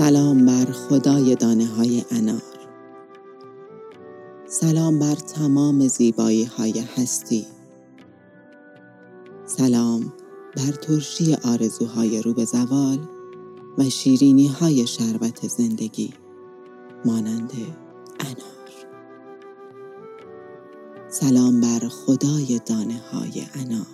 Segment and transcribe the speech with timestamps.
[0.00, 2.42] سلام بر خدای دانه های انار.
[4.46, 7.46] سلام بر تمام زیبایی های هستی.
[9.56, 10.12] سلام
[10.56, 12.98] بر ترشی آرزوهای رو به زوال
[13.78, 16.14] و شیرینی های شربت زندگی
[17.04, 17.52] مانند
[18.20, 18.70] انار.
[21.08, 23.86] سلام بر خدای دانه های انار.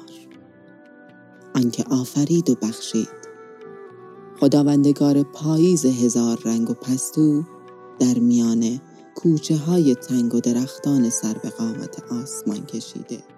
[1.55, 3.09] آنکه آفرید و بخشید.
[4.41, 7.45] خداوندگار پاییز هزار رنگ و پستو
[7.99, 8.81] در میان
[9.15, 13.36] کوچه های تنگ و درختان سر به قامت آسمان کشیده.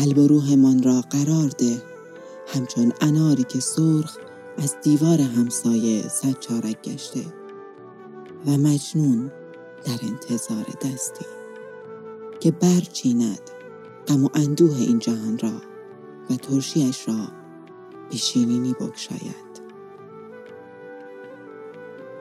[0.00, 1.82] قلب و روحمان را قرار ده.
[2.46, 4.16] همچون اناری که سرخ
[4.58, 7.24] از دیوار همسایه صد چارک گشته.
[8.46, 9.30] و مجنون
[9.84, 11.24] در انتظار دستی
[12.40, 13.40] که برچیند
[14.08, 15.62] غم و اندوه این جهان را
[16.30, 17.28] و ترشیش را
[18.10, 19.50] به شیرینی بگشاید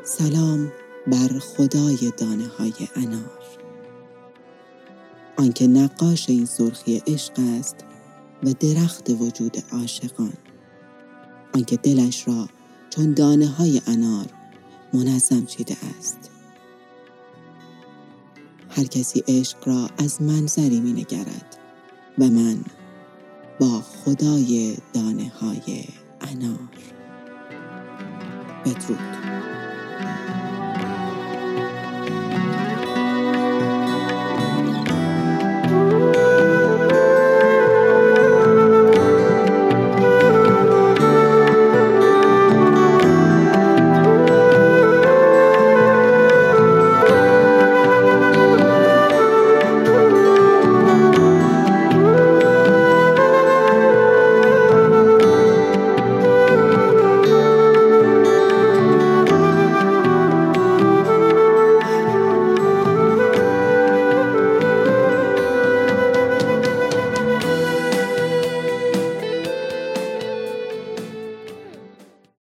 [0.04, 0.72] سلام
[1.08, 3.59] بر خدای دانه های انار.
[5.40, 7.76] آنکه نقاش این سرخی عشق است
[8.44, 10.34] و درخت وجود عاشقان.
[11.56, 12.50] آنکه دلش را
[12.90, 14.26] چون دانه های انار
[14.94, 16.30] منظم چیده است.
[18.70, 21.58] هر کسی عشق را از منظری می نگرد
[22.20, 22.64] و من
[23.60, 25.84] با خدای دانه های
[26.22, 26.70] انار.
[28.66, 29.20] بدرود.